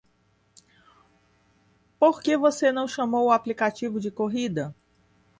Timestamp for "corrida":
4.09-4.73